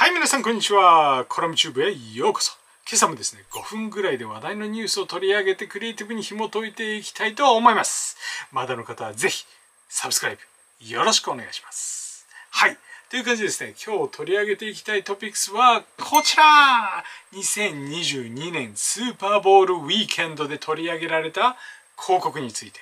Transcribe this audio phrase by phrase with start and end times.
[0.00, 1.26] はい皆さんこんにちは。
[1.28, 2.52] コラムチューブへようこそ。
[2.90, 8.16] 今朝もですね5分ぐらいで話題のニュースを取り上げてクリエイティブに紐解いていきたいと思います。
[8.50, 9.44] まだの方はぜひ
[9.90, 10.38] サブスクライ
[10.80, 12.26] ブよろしくお願いします。
[12.48, 12.78] はい。
[13.10, 17.04] という感じでですね今日取り上げていきたいトピックスはこちら。
[17.34, 21.58] 2022年スーパーボールウィーケンドで取り上げられた
[22.02, 22.80] 広告について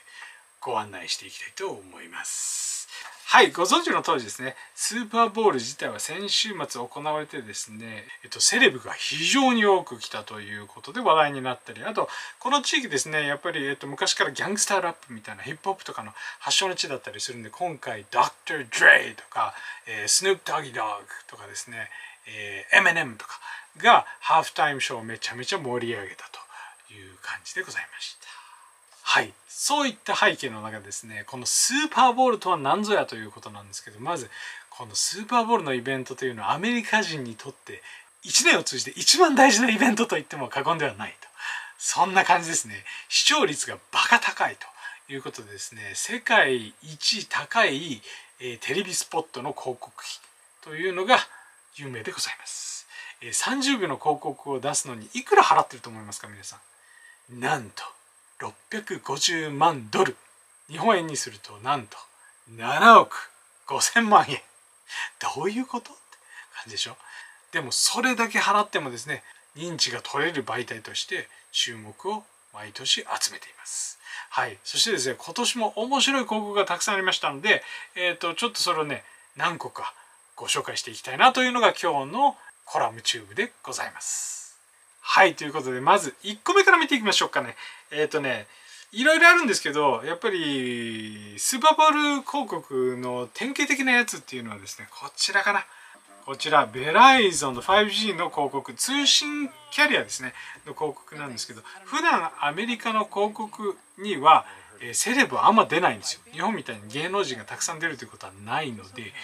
[0.61, 2.58] ご案内していきたいと思います。
[3.31, 12.09] はい、ご存知の通りですね、スーパーボール自体は先週末行われてですね、えっと、セレブが非常に多く来たということで話題になったり、あと、
[12.39, 18.67] この地域ですね、やっぱり、えっと、昔からギャングスターラップみたいなヒップホップとかの発祥の地だったりするんで、今回、Dr.
[18.67, 19.53] Dre とか、
[19.87, 20.81] えー、Snoop Doggy Dogg
[21.27, 21.91] とかですね、
[22.27, 23.39] えー、M&M とか
[23.77, 28.28] がハーフタイムショーをめちゃめちゃ盛り上げたという感じでございました。
[29.11, 29.33] はい。
[29.49, 34.29] そういった背景の中ですね、このスーパーボールとは何ぞやということなんですけど、まず、
[34.69, 37.81] このスーパーボールのイベントというのはアメリカ人にとって
[38.27, 41.27] 1年を通じて一番大事なイベントと言っても過言ではないと。
[41.79, 42.85] そんな感じですね。
[43.09, 44.59] 視聴率がバカ高い
[45.07, 48.03] ということでですね、世界一高い、
[48.41, 50.11] え、テレビスポットの広告費
[50.63, 51.17] というのが
[51.77, 52.87] 有名でございます。
[53.23, 56.59] え、30秒の広告を出すのにいくら払ってると思いますか皆さ
[57.31, 57.41] ん。
[57.41, 57.98] なんと
[58.41, 60.17] 650万ドル。
[60.69, 61.97] 日本円にするとなんと
[62.55, 63.31] 7億
[63.67, 64.39] 5000万円。
[65.37, 65.93] どういうこと？
[65.93, 65.99] って
[66.55, 66.97] 感じでしょ？
[67.53, 69.23] でもそれだけ払ってもですね
[69.57, 72.23] 認知が取れる媒体として注目を
[72.55, 73.99] 毎年集めています。
[74.31, 74.59] はい。
[74.65, 77.63] そしてですね今年も面白い広告がたくさんありましたので
[77.97, 79.05] え、ー、とちょっとそれをね
[79.37, 79.95] 何個か
[80.37, 84.48] ご紹介していきたいなというのが今日のコラムチューブでございます。
[85.11, 87.57] はい、ということで、まず1個目から見ていきましょうかね。
[87.91, 88.47] えっ、ー、とね、
[88.93, 95.65] いろいろあるんですけど、やっぱり、スーパーボール広告の典型的なやつっていうのはですね、こちらかな。
[96.27, 100.35] こちら、ベライゾンの 5G の広告、通信キャリアですね、
[100.67, 104.45] の広告なんですけど、普段アメリカの広告には、
[104.81, 106.21] えセレブはあんま出ないんですよ。
[106.33, 109.15] 日本みたいに芸能人がたくさん出るということはないので、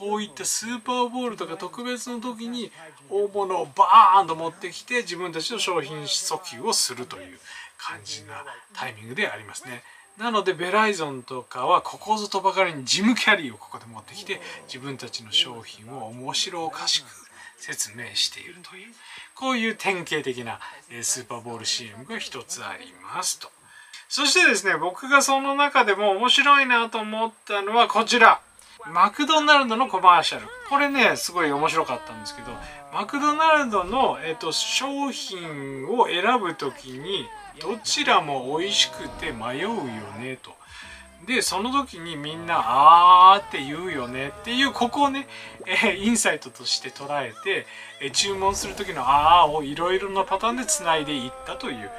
[0.00, 2.72] こういったスーパーボールとか特別の時に
[3.10, 7.38] 大物をバーンと持ってきて自分たちの商品訴求をするという
[7.76, 9.82] 感じなタイミングでありますね。
[10.16, 17.06] なのでベライゾンとかはここぞとばかりにジムキャリーをここで持ってきて自分たちの商品を面白おかしく
[17.58, 18.94] 説明しているという
[19.34, 20.60] こういう典型的な
[21.02, 23.50] スーパーボール CM が一つありますと。
[24.08, 28.40] そしてですね僕がその中でも面白いなと思ったのはこちら。
[28.88, 32.48] マクドナルドのコマーシャルこれねすごい面白かったんですけど
[32.92, 37.26] マクドナルドの、えーと、商品を選ぶ時に
[37.60, 39.74] どちらも美味しくて迷うよ
[40.18, 40.58] ねと。
[41.26, 45.28] でその時にみんな「あー」って言うよねっていうここをね、
[45.66, 47.66] えー、インサイトとして捉えて、
[48.00, 51.90] えー、注文する時の「あー」をいろいろなパターンでつないでいったという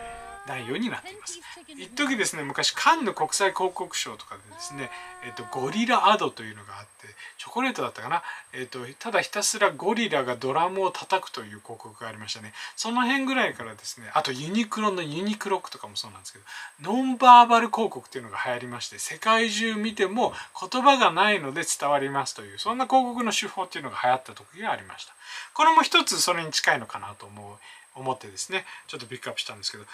[0.47, 1.39] 内容になっています。
[1.77, 4.89] 一時ですね昔カンヌ国際広告賞とかでですね、
[5.25, 7.07] えーと、ゴリラアドというのがあって
[7.37, 12.53] チョコレートだったかな、えーと、ただひたすらゴリラがドラムを叩くという広告がありましたね。
[12.75, 16.39] その辺ぐらいからですねあとユニクロのユニクロックとかもそうなんですけ
[16.83, 20.33] どノンバーバル広告っていうのが流行りまして世界中見ても
[20.71, 25.13] 言葉がないので伝わりますというそんな広告の手法っていうのが流行った時がありました。
[25.53, 27.55] これも一つそれに近いのかなと思う
[27.95, 29.85] 思ってですねちょっとピックアップしたんですけど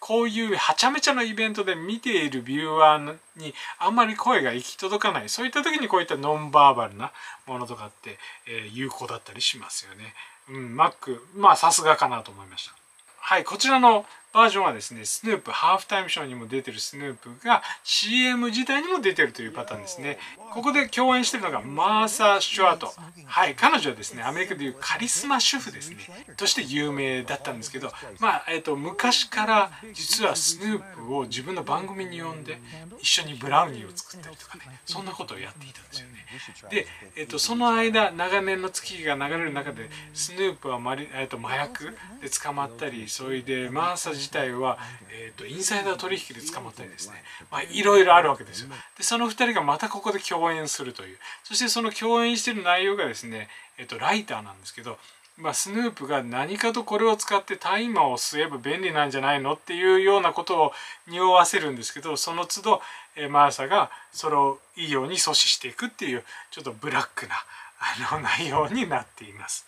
[0.00, 7.10] こういうはちゃめちゃのイベントで見ているビューワーにあんまり声が行き届かないそういった時にこういったノンバーバルな
[7.46, 10.12] ものとかって、え、有効だったりしますよね。
[10.50, 12.74] うん、マックまあさすがかなと思いました。
[13.16, 14.04] はいこちらの
[14.34, 20.18] バージョンはですね、スヌープ、ハーフタイムショーにも出てるスヌープが CM 自体にも出てるというパターンですね。
[20.52, 22.92] ここで共演してるのがマーサー・シュワート。
[23.26, 25.98] はい、彼女はですね、アメリカでいうカリスマ主婦ですね、
[26.36, 32.58] として有名だったんですけど、まあ、えっ、ー、と、昔から実はスヌープを自分の番組に呼んで、
[32.98, 36.26] 一緒にブラウニーを作ったりとかね、そんなことをやっていたんですよね。
[36.70, 44.78] で、えっ、ー、と、その間、長年の月日が流れる中で、スヌープはマリ、えーと、麻薬で捕まったり、それでマーサー自体は、
[45.12, 48.68] えーと、インサイダー取引で捕まったりですね、まあ、いろいろあるわけですよ。
[48.96, 51.18] でその2人がまたここで共演するという。
[51.44, 53.48] そしてその共演してる内容がですね、
[53.78, 54.98] えーと、ライターなんですけど
[55.36, 60.72] まあ、スヌープが何かとこれを使って大麻を吸えば便利なんじゃないのっていうようなことを
[61.08, 62.82] 匂わせるんですけどその都度、
[63.16, 66.22] えマーサがそれをいいように阻止していくっていう
[66.52, 67.34] ちょっとブラックな
[67.80, 69.66] あの内容になっています。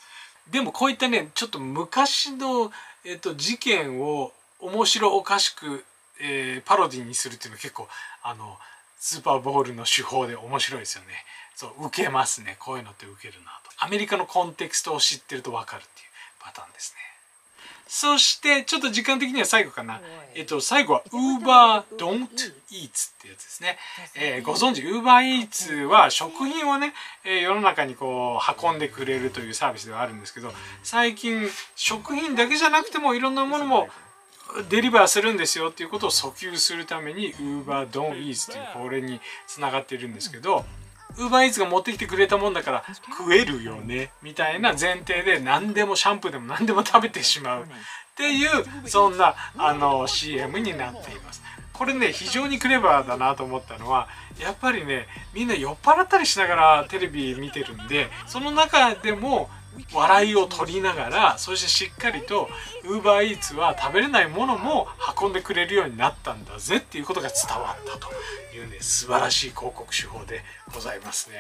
[0.50, 2.70] でもこういったねちょっと昔の、
[3.04, 5.84] えっと、事件を面白おかしく、
[6.20, 7.88] えー、パロディにするっていうのは結構
[8.22, 8.56] あの
[8.98, 11.08] スーパーボールの手法で面白いですよね。
[11.54, 12.56] そう受けますね。
[12.58, 13.70] こういうのって受けるなと。
[13.78, 16.06] アメリカのコンテクストを知ってると分かるっていう
[16.40, 17.06] パターンですね。
[17.88, 20.00] そしてちょっと時間的には最後かな。
[20.34, 22.26] えっと最後は Uber Don't
[22.72, 23.78] Eats ってやつですね。
[24.16, 25.02] えー、ご存知 Uber
[25.48, 26.94] Eats は食品をね、
[27.24, 30.52] えー、世の中にこう運んでくれるというサービスではあるんですけど、
[30.82, 33.88] 最近食品だけじゃなくてもいろんなものも
[34.68, 40.64] デリバーするんですよっていうことを訴求するために Uber Don't Eats っていうこれにつながっているんですけど、
[41.18, 42.84] ウーバーイーツが持ってきてくれたもんだから
[43.18, 47.66] 食えるよねみたいな前提で何でもシャンプーでも何でも食べてしまうっ
[48.16, 48.48] ていう
[48.86, 51.42] そんなあの CM になっています。
[51.72, 54.08] これね非常にクレバーだなと思ったのは
[54.40, 59.50] やっぱりねみんな酔っ払ったりしながらテレビ見てるんでその中でも
[59.92, 62.48] 笑いを取りながらそしてしっかりと
[62.84, 64.88] UberEats は食べれないものも
[65.20, 68.08] 運んでくれるようになったんだぜっていうことが伝わったと。
[68.56, 70.42] いうね素晴らしい広告手法で
[70.74, 71.36] ございますね、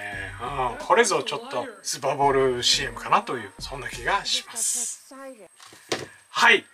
[0.78, 5.14] うん、これぞちょっとスーパーボール CM かなというそんな気がします。
[6.28, 6.64] はい。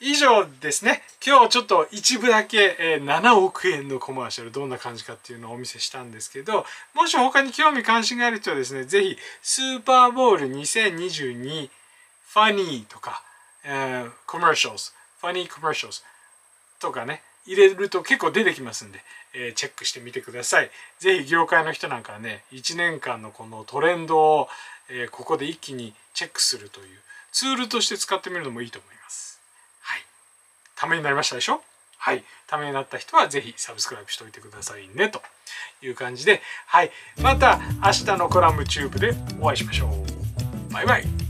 [0.00, 11.70] 以上ですね今日ちょっと一部だけ、え、7億円のコマーシャルどんな感じかっていうのをお見せしたんですけどもし他に興味関心がある人はですね是非スーパーボール2022
[12.26, 13.22] ファニーとか、
[13.64, 16.02] え、コマーシャルズファニーコマーシャルズ
[16.80, 19.00] とかね入れると結構出てきますんで、
[19.34, 20.70] えー、チェックしてみてください。
[20.98, 24.48] 是非業界の人なんかはね1年間のこのトレンドを、
[24.90, 26.86] えー、ここで一気にチェックするという
[27.32, 29.33] ツールとして使ってみるのもいいと思います。
[30.84, 31.62] ためになりましたでしょ？
[31.96, 32.22] はい。
[32.46, 35.08] ためになった人はぜひサブスクライブしておいてくださいね。
[35.08, 35.22] と
[35.80, 36.90] いう感じで、はい。
[37.22, 40.72] また明日のコラムチューブでお会いしましょう。
[40.72, 41.23] バイバイ。